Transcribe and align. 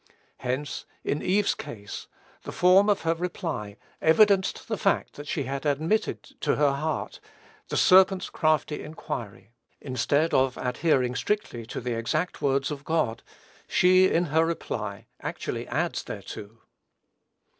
Hence, 0.37 0.87
in 1.03 1.21
Eve's 1.21 1.53
case, 1.53 2.07
the 2.41 2.51
form 2.51 2.89
of 2.89 3.01
her 3.01 3.13
reply 3.13 3.77
evidenced 4.01 4.67
the 4.67 4.75
fact 4.79 5.13
that 5.13 5.27
she 5.27 5.43
had 5.43 5.63
admitted 5.63 6.23
to 6.41 6.55
her 6.55 6.71
heart 6.71 7.19
the 7.67 7.77
serpent's 7.77 8.27
crafty 8.31 8.81
inquiry. 8.81 9.51
Instead 9.79 10.33
of 10.33 10.57
adhering 10.57 11.13
strictly 11.13 11.67
to 11.67 11.79
the 11.79 11.93
exact 11.95 12.41
words 12.41 12.71
of 12.71 12.83
God, 12.83 13.21
she, 13.67 14.09
in 14.09 14.25
her 14.33 14.43
reply, 14.43 15.05
actually 15.21 15.67
adds 15.67 16.01
thereto. 16.03 16.57